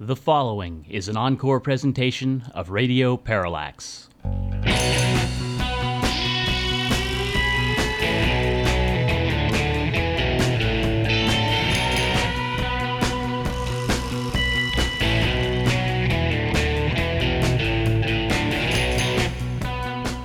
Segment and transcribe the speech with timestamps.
[0.00, 4.08] The following is an encore presentation of Radio Parallax.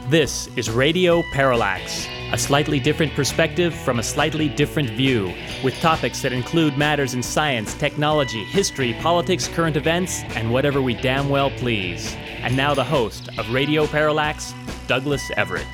[0.07, 5.32] This is Radio Parallax, a slightly different perspective from a slightly different view,
[5.63, 10.96] with topics that include matters in science, technology, history, politics, current events, and whatever we
[10.96, 12.15] damn well please.
[12.39, 14.51] And now the host of Radio Parallax,
[14.87, 15.68] Douglas Everett.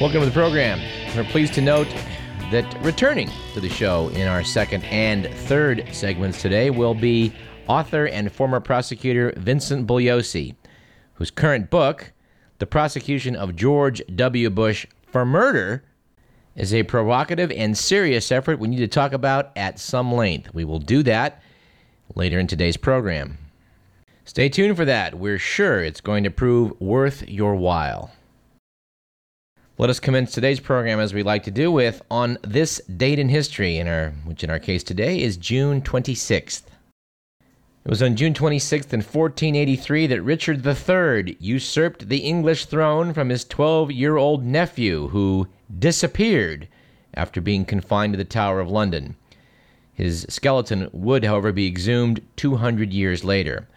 [0.00, 0.80] Welcome to the program.
[1.14, 1.86] We're pleased to note
[2.50, 7.32] that returning to the show in our second and third segments today will be
[7.68, 10.56] author and former prosecutor Vincent Bugliosi,
[11.12, 12.12] whose current book,
[12.58, 14.50] The Prosecution of George W.
[14.50, 15.84] Bush for Murder,
[16.56, 20.54] is a provocative and serious effort we need to talk about at some length.
[20.54, 21.42] We will do that
[22.14, 23.38] later in today's program.
[24.24, 25.18] Stay tuned for that.
[25.18, 28.12] We're sure it's going to prove worth your while.
[29.76, 33.28] Let us commence today's program as we like to do with on this date in
[33.28, 36.62] history, in our, which in our case today is June 26th.
[37.84, 43.28] It was on June 26th in 1483 that Richard III usurped the English throne from
[43.28, 46.66] his 12 year old nephew, who disappeared
[47.12, 49.16] after being confined to the Tower of London.
[49.92, 53.68] His skeleton would, however, be exhumed 200 years later.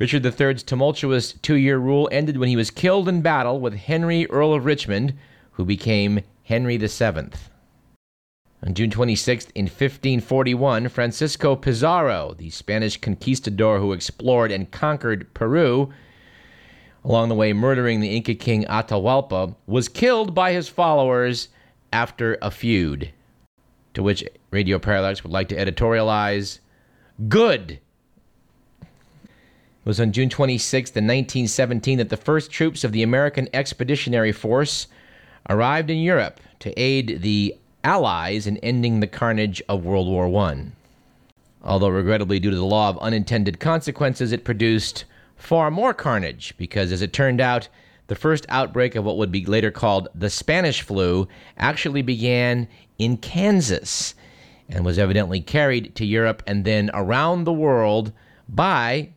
[0.00, 4.26] Richard III's tumultuous two year rule ended when he was killed in battle with Henry,
[4.26, 5.14] Earl of Richmond,
[5.52, 7.30] who became Henry VII.
[8.62, 15.92] On June 26th, in 1541, Francisco Pizarro, the Spanish conquistador who explored and conquered Peru,
[17.04, 21.48] along the way murdering the Inca king Atahualpa, was killed by his followers
[21.92, 23.12] after a feud.
[23.94, 26.58] To which Radio Parallax would like to editorialize
[27.28, 27.78] Good!
[28.80, 28.88] It
[29.84, 34.88] was on June 26th, in 1917, that the first troops of the American Expeditionary Force
[35.48, 37.54] arrived in Europe to aid the
[37.86, 40.72] Allies in ending the carnage of World War I.
[41.62, 45.04] Although, regrettably, due to the law of unintended consequences, it produced
[45.36, 47.68] far more carnage because, as it turned out,
[48.08, 52.66] the first outbreak of what would be later called the Spanish flu actually began
[52.98, 54.16] in Kansas
[54.68, 58.10] and was evidently carried to Europe and then around the world
[58.48, 59.10] by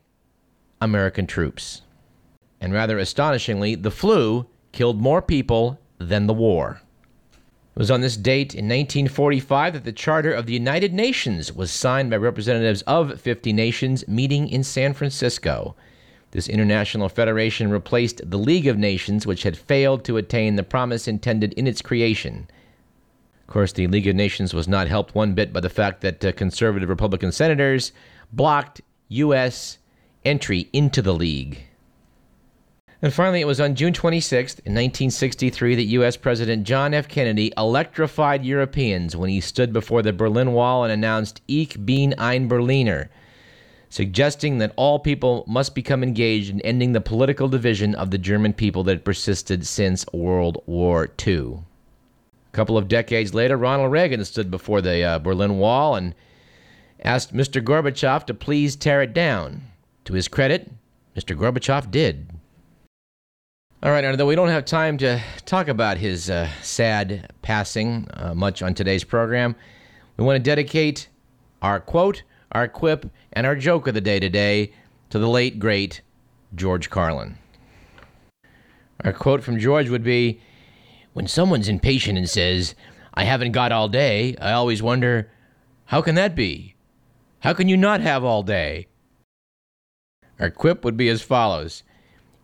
[0.79, 1.81] American troops.
[2.61, 6.83] And rather astonishingly, the flu killed more people than the war.
[7.79, 11.71] It was on this date in 1945 that the Charter of the United Nations was
[11.71, 15.77] signed by representatives of 50 nations meeting in San Francisco.
[16.31, 21.07] This international federation replaced the League of Nations, which had failed to attain the promise
[21.07, 22.49] intended in its creation.
[23.47, 26.25] Of course, the League of Nations was not helped one bit by the fact that
[26.25, 27.93] uh, conservative Republican senators
[28.33, 29.77] blocked U.S.
[30.25, 31.68] entry into the League.
[33.01, 36.17] And finally, it was on June 26th, in 1963, that U.S.
[36.17, 37.07] President John F.
[37.07, 42.49] Kennedy electrified Europeans when he stood before the Berlin Wall and announced Ich bin ein
[42.49, 43.09] Berliner,
[43.89, 48.51] suggesting that all people must become engaged in ending the political division of the German
[48.51, 51.59] people that had persisted since World War II.
[52.51, 56.13] A couple of decades later, Ronald Reagan stood before the uh, Berlin Wall and
[57.01, 57.63] asked Mr.
[57.63, 59.61] Gorbachev to please tear it down.
[60.03, 60.69] To his credit,
[61.15, 61.37] Mr.
[61.37, 62.27] Gorbachev did.
[63.81, 68.09] All right, and though we don't have time to talk about his uh, sad passing
[68.13, 69.55] uh, much on today's program,
[70.17, 71.07] we want to dedicate
[71.61, 74.73] our quote, our quip, and our joke of the day today
[75.11, 76.01] to the late, great
[76.53, 77.37] George Carlin.
[79.05, 80.41] Our quote from George would be
[81.13, 82.75] When someone's impatient and says,
[83.13, 85.31] I haven't got all day, I always wonder,
[85.85, 86.75] how can that be?
[87.39, 88.87] How can you not have all day?
[90.37, 91.83] Our quip would be as follows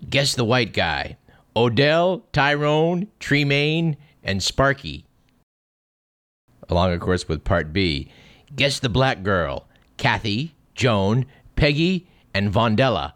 [0.10, 1.18] Guess the white guy.
[1.56, 5.06] Odell, Tyrone, Tremaine, and Sparky.
[6.70, 8.10] Along, of course, with Part B.
[8.56, 9.68] Guess the black girl.
[9.98, 13.14] Kathy, Joan, Peggy, and Vondella.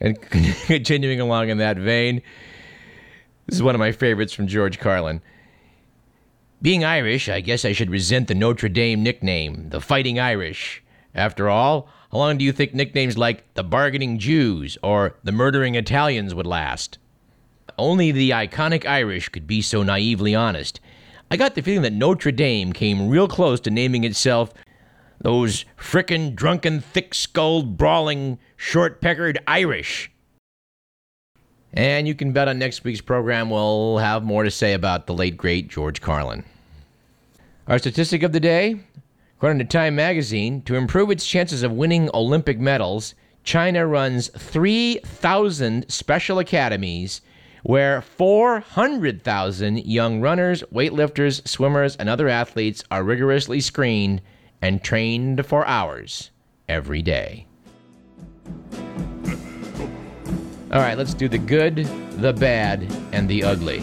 [0.00, 0.20] And
[0.66, 2.22] continuing along in that vein,
[3.46, 5.20] this is one of my favorites from George Carlin.
[6.60, 10.81] Being Irish, I guess I should resent the Notre Dame nickname, the Fighting Irish.
[11.14, 15.74] After all, how long do you think nicknames like the Bargaining Jews or the Murdering
[15.74, 16.98] Italians would last?
[17.78, 20.80] Only the iconic Irish could be so naively honest.
[21.30, 24.52] I got the feeling that Notre Dame came real close to naming itself
[25.20, 30.10] those frickin' drunken, thick skulled, brawling, short peckered Irish.
[31.72, 35.14] And you can bet on next week's program we'll have more to say about the
[35.14, 36.44] late, great George Carlin.
[37.68, 38.80] Our statistic of the day
[39.42, 45.84] According to Time magazine, to improve its chances of winning Olympic medals, China runs 3,000
[45.88, 47.22] special academies
[47.64, 54.22] where 400,000 young runners, weightlifters, swimmers, and other athletes are rigorously screened
[54.62, 56.30] and trained for hours
[56.68, 57.48] every day.
[60.70, 61.78] All right, let's do the good,
[62.18, 63.82] the bad, and the ugly.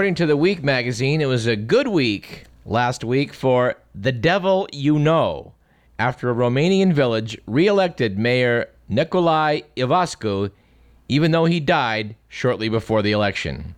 [0.00, 4.66] According to the Week magazine, it was a good week last week for The Devil
[4.72, 5.52] You Know,
[5.98, 10.52] after a Romanian village re elected Mayor Nicolae Ivascu,
[11.10, 13.74] even though he died shortly before the election.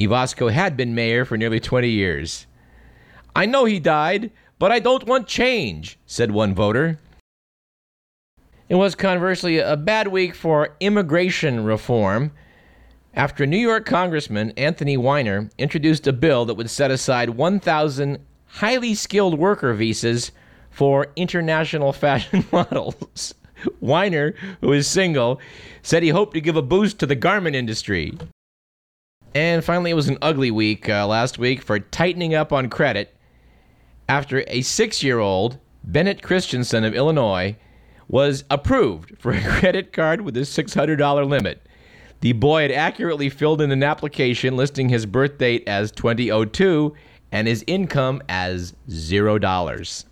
[0.00, 2.48] Ivascu had been mayor for nearly 20 years.
[3.36, 6.98] I know he died, but I don't want change, said one voter.
[8.68, 12.32] It was conversely a bad week for immigration reform
[13.14, 18.94] after New York Congressman Anthony Weiner introduced a bill that would set aside 1,000 highly
[18.94, 20.32] skilled worker visas
[20.70, 23.34] for international fashion models.
[23.80, 25.40] Weiner, who is single,
[25.82, 28.18] said he hoped to give a boost to the garment industry.
[29.34, 33.16] And finally, it was an ugly week uh, last week for tightening up on credit
[34.08, 37.56] after a six year old, Bennett Christensen of Illinois,
[38.08, 41.66] was approved for a credit card with a $600 limit.
[42.22, 46.94] The boy had accurately filled in an application listing his birth date as 2002
[47.32, 50.04] and his income as $0.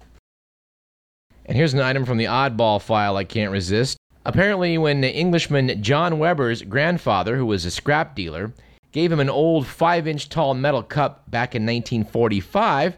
[1.47, 3.97] And here's an item from the oddball file I can't resist.
[4.25, 8.53] Apparently, when Englishman John Weber's grandfather, who was a scrap dealer,
[8.91, 12.97] gave him an old 5 inch tall metal cup back in 1945,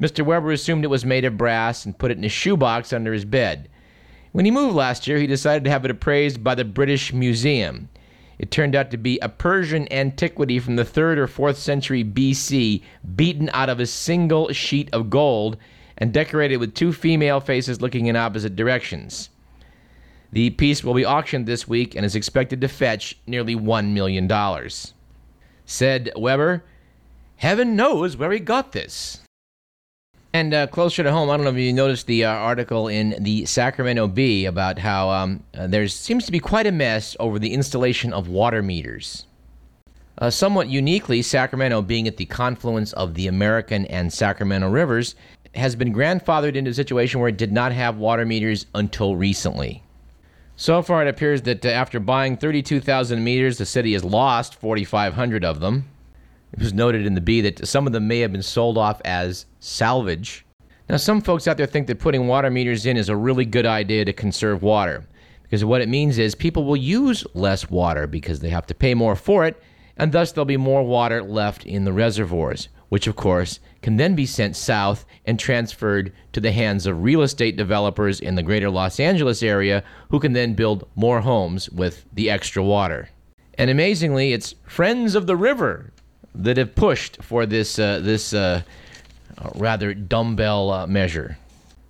[0.00, 0.24] Mr.
[0.24, 3.24] Weber assumed it was made of brass and put it in a shoebox under his
[3.24, 3.68] bed.
[4.30, 7.88] When he moved last year, he decided to have it appraised by the British Museum.
[8.38, 12.82] It turned out to be a Persian antiquity from the 3rd or 4th century BC,
[13.14, 15.56] beaten out of a single sheet of gold
[15.98, 19.28] and decorated with two female faces looking in opposite directions.
[20.32, 24.30] The piece will be auctioned this week and is expected to fetch nearly $1 million.
[25.66, 26.64] Said Weber,
[27.36, 29.20] Heaven knows where he got this.
[30.34, 33.16] And uh, closer to home, I don't know if you noticed the uh, article in
[33.20, 37.38] the Sacramento Bee about how um, uh, there seems to be quite a mess over
[37.38, 39.26] the installation of water meters.
[40.16, 45.16] Uh, somewhat uniquely, Sacramento, being at the confluence of the American and Sacramento rivers,
[45.54, 49.82] has been grandfathered into a situation where it did not have water meters until recently.
[50.56, 55.44] So far, it appears that uh, after buying 32,000 meters, the city has lost 4,500
[55.44, 55.88] of them.
[56.52, 59.00] It was noted in the Bee that some of them may have been sold off
[59.04, 60.44] as salvage.
[60.88, 63.66] Now, some folks out there think that putting water meters in is a really good
[63.66, 65.06] idea to conserve water
[65.52, 68.94] because what it means is people will use less water because they have to pay
[68.94, 69.62] more for it,
[69.98, 74.14] and thus there'll be more water left in the reservoirs, which, of course, can then
[74.14, 78.70] be sent south and transferred to the hands of real estate developers in the greater
[78.70, 83.10] Los Angeles area who can then build more homes with the extra water.
[83.58, 85.91] And amazingly, it's Friends of the River
[86.34, 88.62] that have pushed for this uh, this uh,
[89.54, 91.38] rather dumbbell uh, measure.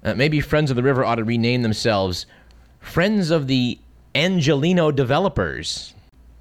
[0.04, 2.26] Uh, maybe Friends of the River ought to rename themselves
[2.80, 3.78] Friends of the
[4.14, 5.94] Angelino Developers.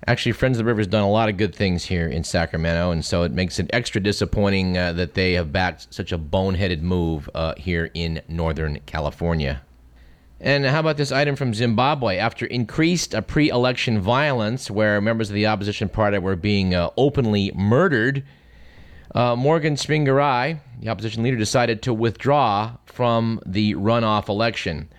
[0.07, 2.89] Actually, Friends of the River has done a lot of good things here in Sacramento,
[2.89, 6.81] and so it makes it extra disappointing uh, that they have backed such a boneheaded
[6.81, 9.61] move uh, here in Northern California.
[10.43, 12.17] And how about this item from Zimbabwe?
[12.17, 16.89] After increased uh, pre election violence, where members of the opposition party were being uh,
[16.97, 18.23] openly murdered,
[19.13, 24.89] uh, Morgan Tsvangirai, the opposition leader, decided to withdraw from the runoff election.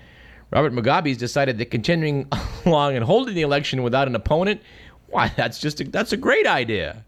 [0.53, 2.29] Robert Mugabe's decided that continuing
[2.65, 4.61] along and holding the election without an opponent,
[5.09, 7.05] why, that's just a, that's a great idea.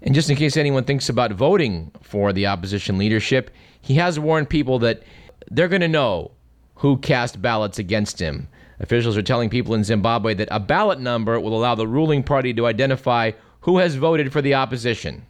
[0.00, 3.50] And just in case anyone thinks about voting for the opposition leadership,
[3.82, 5.02] he has warned people that
[5.50, 6.30] they're going to know
[6.80, 8.48] who cast ballots against him.
[8.80, 12.54] Officials are telling people in Zimbabwe that a ballot number will allow the ruling party
[12.54, 15.26] to identify who has voted for the opposition.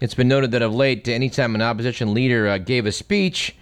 [0.00, 3.56] It's been noted that of late, anytime an opposition leader uh, gave a speech,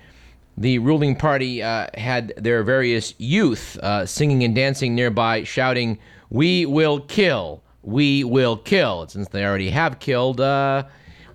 [0.59, 6.67] the ruling party uh, had their various youth uh, singing and dancing nearby, shouting, We
[6.67, 9.09] will kill, we will kill.
[9.09, 10.85] Since they already have killed, uh,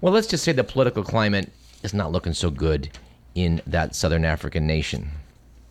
[0.01, 2.89] well, let's just say the political climate is not looking so good
[3.33, 5.09] in that southern African nation.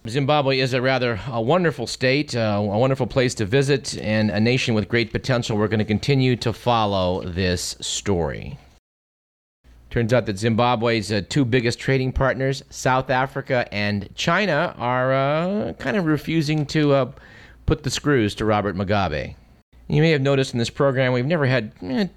[0.06, 4.40] Zimbabwe is a rather a wonderful state, uh, a wonderful place to visit, and a
[4.40, 5.56] nation with great potential.
[5.56, 8.58] We're going to continue to follow this story.
[9.90, 15.72] Turns out that Zimbabwe's uh, two biggest trading partners, South Africa and China, are uh,
[15.74, 17.12] kind of refusing to uh,
[17.66, 19.34] put the screws to Robert Mugabe.
[19.88, 22.08] You may have noticed in this program we've never had eh,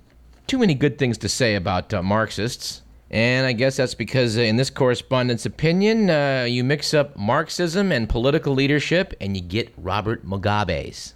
[0.47, 2.81] too many good things to say about uh, Marxists.
[3.11, 7.91] And I guess that's because, uh, in this correspondent's opinion, uh, you mix up Marxism
[7.91, 11.13] and political leadership and you get Robert Mugabe's.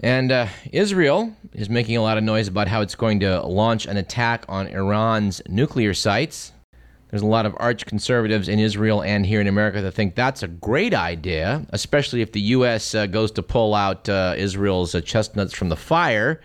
[0.00, 3.86] And uh, Israel is making a lot of noise about how it's going to launch
[3.86, 6.52] an attack on Iran's nuclear sites.
[7.10, 10.42] There's a lot of arch conservatives in Israel and here in America that think that's
[10.42, 12.96] a great idea, especially if the U.S.
[12.96, 16.40] Uh, goes to pull out uh, Israel's uh, chestnuts from the fire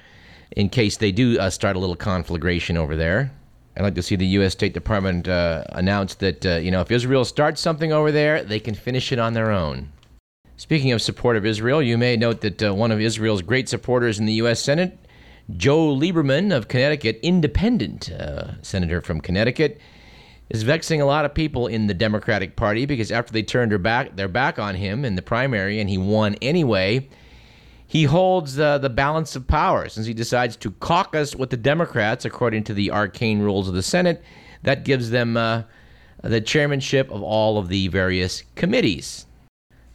[0.52, 3.32] in case they do start a little conflagration over there.
[3.76, 4.54] I'd like to see the U.S.
[4.54, 8.76] State Department uh, announce that, you know, if Israel starts something over there, they can
[8.76, 9.92] finish it on their own.
[10.58, 14.20] Speaking of support of Israel, you may note that uh, one of Israel's great supporters
[14.20, 14.62] in the U.S.
[14.62, 14.98] Senate,
[15.58, 19.82] Joe Lieberman of Connecticut, independent uh, senator from Connecticut,
[20.50, 23.80] is vexing a lot of people in the Democratic Party because after they turned their
[23.80, 27.10] back, their back on him in the primary and he won anyway,
[27.88, 32.26] he holds uh, the balance of power since he decides to caucus with the Democrats
[32.26, 34.24] according to the arcane rules of the Senate.
[34.64, 35.64] That gives them uh,
[36.22, 39.26] the chairmanship of all of the various committees.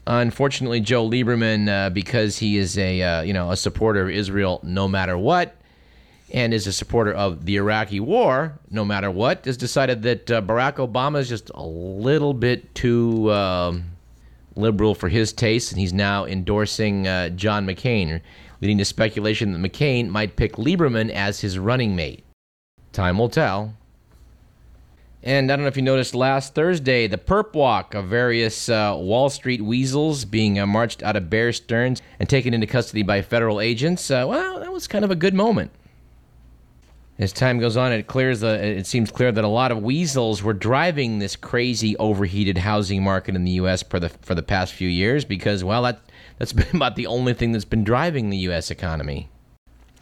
[0.06, 4.60] Unfortunately, Joe Lieberman, uh, because he is a uh, you know a supporter of Israel
[4.62, 5.56] no matter what,
[6.32, 10.40] and is a supporter of the Iraqi war no matter what, has decided that uh,
[10.40, 13.84] Barack Obama is just a little bit too um,
[14.58, 18.20] liberal for his tastes, and he's now endorsing uh, John McCain,
[18.60, 22.24] leading to speculation that McCain might pick Lieberman as his running mate.
[22.92, 23.74] Time will tell.
[25.22, 28.94] And I don't know if you noticed last Thursday, the perp walk of various uh,
[28.96, 33.22] Wall Street weasels being uh, marched out of Bear Stearns and taken into custody by
[33.22, 34.10] federal agents.
[34.10, 35.72] Uh, well, that was kind of a good moment.
[37.18, 40.40] As time goes on, it clears the, it seems clear that a lot of weasels
[40.40, 43.82] were driving this crazy overheated housing market in the U.S.
[43.82, 46.00] for the for the past few years because, well, that
[46.38, 48.70] that's been about the only thing that's been driving the U.S.
[48.70, 49.28] economy.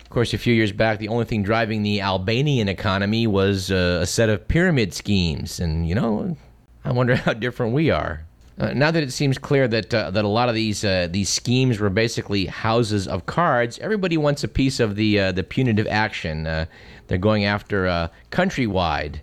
[0.02, 4.00] Of course, a few years back, the only thing driving the Albanian economy was uh,
[4.02, 5.58] a set of pyramid schemes.
[5.58, 6.37] And, you know,
[6.85, 8.25] I wonder how different we are.
[8.58, 11.28] Uh, now that it seems clear that uh, that a lot of these uh, these
[11.28, 15.86] schemes were basically houses of cards, everybody wants a piece of the uh, the punitive
[15.86, 16.46] action.
[16.46, 16.64] Uh,
[17.06, 19.20] they're going after uh, Countrywide,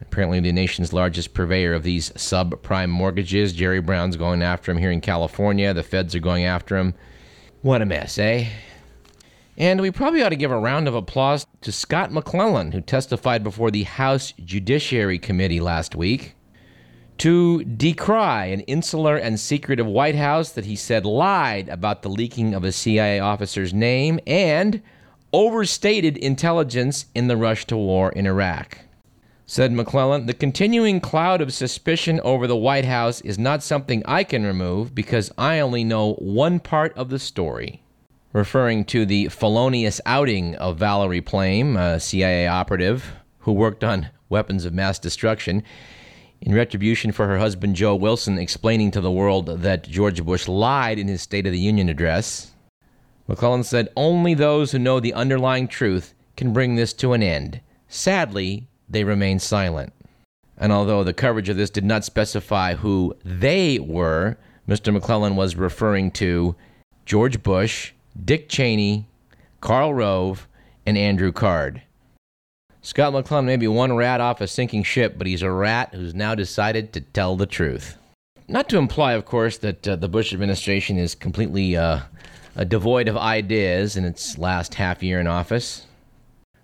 [0.00, 3.52] apparently the nation's largest purveyor of these subprime mortgages.
[3.52, 5.74] Jerry Brown's going after him here in California.
[5.74, 6.94] The feds are going after him.
[7.62, 8.48] What a mess, eh?
[9.58, 13.42] And we probably ought to give a round of applause to Scott McClellan, who testified
[13.42, 16.35] before the House Judiciary Committee last week
[17.18, 22.54] to decry an insular and secretive White House that he said lied about the leaking
[22.54, 24.82] of a CIA officer's name and
[25.32, 28.78] overstated intelligence in the rush to war in Iraq.
[29.46, 34.24] Said McClellan, the continuing cloud of suspicion over the White House is not something I
[34.24, 37.82] can remove because I only know one part of the story
[38.36, 44.66] referring to the felonious outing of Valerie Plame, a CIA operative who worked on weapons
[44.66, 45.62] of mass destruction,
[46.40, 50.98] in retribution for her husband Joe Wilson explaining to the world that George Bush lied
[50.98, 52.52] in his State of the Union address.
[53.28, 57.60] McClellan said only those who know the underlying truth can bring this to an end.
[57.88, 59.92] Sadly, they remain silent.
[60.58, 64.36] And although the coverage of this did not specify who they were,
[64.68, 64.92] Mr.
[64.92, 66.54] McClellan was referring to
[67.04, 67.92] George Bush,
[68.24, 69.08] Dick Cheney,
[69.60, 70.48] Karl Rove,
[70.86, 71.82] and Andrew Card.
[72.86, 76.14] Scott McClellan may be one rat off a sinking ship, but he's a rat who's
[76.14, 77.98] now decided to tell the truth.
[78.46, 82.02] Not to imply, of course, that uh, the Bush administration is completely uh,
[82.68, 85.84] devoid of ideas in its last half year in office.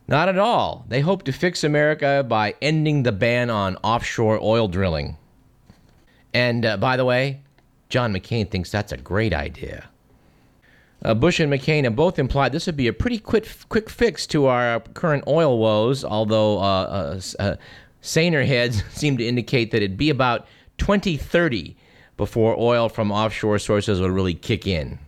[0.06, 0.84] Not at all.
[0.86, 5.16] They hope to fix America by ending the ban on offshore oil drilling.
[6.32, 7.40] And uh, by the way,
[7.88, 9.88] John McCain thinks that's a great idea.
[11.04, 14.26] Uh, Bush and McCain have both implied this would be a pretty quick, quick fix
[14.28, 17.56] to our current oil woes, although uh, uh, uh
[18.00, 20.46] saner heads seem to indicate that it'd be about
[20.78, 21.76] 2030
[22.16, 24.98] before oil from offshore sources would really kick in.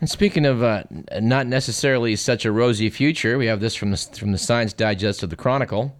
[0.00, 0.82] And speaking of uh,
[1.20, 5.22] not necessarily such a rosy future, we have this from the, from the Science Digest
[5.22, 5.96] of the Chronicle.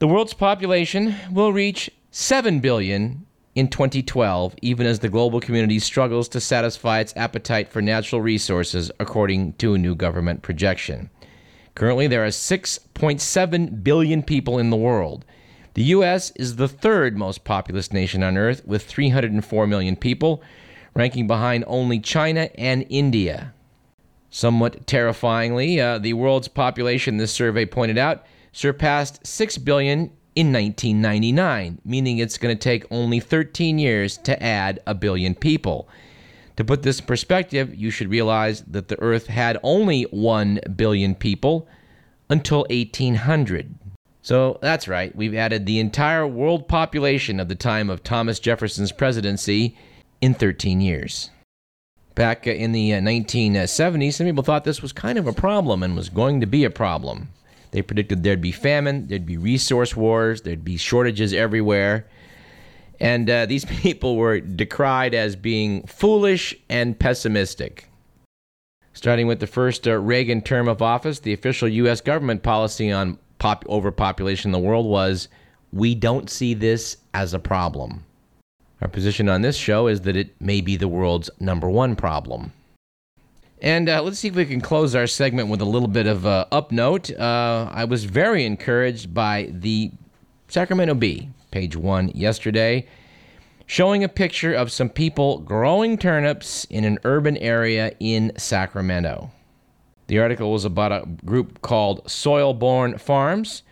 [0.00, 6.28] The world's population will reach 7 billion in 2012, even as the global community struggles
[6.30, 11.10] to satisfy its appetite for natural resources, according to a new government projection.
[11.74, 15.24] Currently, there are 6.7 billion people in the world.
[15.74, 16.30] The U.S.
[16.32, 20.42] is the third most populous nation on Earth, with 304 million people,
[20.94, 23.54] ranking behind only China and India.
[24.28, 31.78] Somewhat terrifyingly, uh, the world's population, this survey pointed out, surpassed 6 billion in 1999,
[31.84, 35.88] meaning it's going to take only 13 years to add a billion people.
[36.56, 41.14] To put this in perspective, you should realize that the Earth had only 1 billion
[41.14, 41.68] people
[42.28, 43.74] until 1800.
[44.22, 48.92] So that's right, we've added the entire world population of the time of Thomas Jefferson's
[48.92, 49.76] presidency
[50.20, 51.30] in 13 years.
[52.14, 55.96] Back in the 1970s, uh, some people thought this was kind of a problem and
[55.96, 57.30] was going to be a problem.
[57.72, 62.06] They predicted there'd be famine, there'd be resource wars, there'd be shortages everywhere.
[63.00, 67.88] And uh, these people were decried as being foolish and pessimistic.
[68.94, 72.02] Starting with the first uh, Reagan term of office, the official U.S.
[72.02, 75.28] government policy on pop- overpopulation in the world was
[75.72, 78.04] we don't see this as a problem.
[78.82, 82.52] Our position on this show is that it may be the world's number one problem.
[83.62, 86.26] And uh, let's see if we can close our segment with a little bit of
[86.26, 87.12] uh, up note.
[87.12, 89.92] Uh, I was very encouraged by the
[90.48, 92.88] Sacramento Bee, page one yesterday,
[93.64, 99.30] showing a picture of some people growing turnips in an urban area in Sacramento.
[100.08, 103.62] The article was about a group called Soilborn Farms,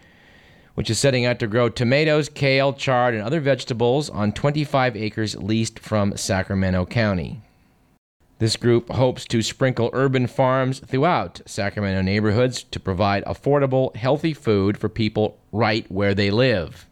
[0.75, 5.35] which is setting out to grow tomatoes, kale, chard, and other vegetables on 25 acres
[5.35, 7.42] leased from Sacramento County.
[8.40, 14.78] This group hopes to sprinkle urban farms throughout Sacramento neighborhoods to provide affordable, healthy food
[14.78, 16.87] for people right where they live.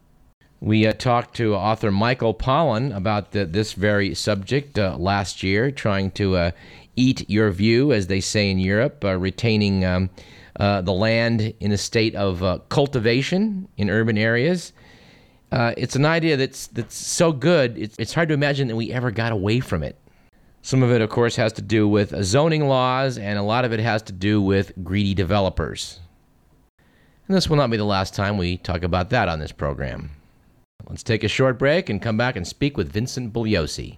[0.61, 5.71] We uh, talked to author Michael Pollan about the, this very subject uh, last year,
[5.71, 6.51] trying to uh,
[6.95, 10.11] eat your view, as they say in Europe, uh, retaining um,
[10.59, 14.71] uh, the land in a state of uh, cultivation in urban areas.
[15.51, 17.75] it's an idea that's that's so good.
[17.75, 19.95] It's, it's hard to imagine that we ever got away from it.
[20.61, 23.73] Some of it, of course, has to do with zoning laws, and a lot of
[23.73, 25.99] it has to do with greedy developers.
[27.27, 30.11] And this will not be the last time we talk about that on this program.
[30.87, 33.97] Let's take a short break and come back and speak with Vincent Bugliosi.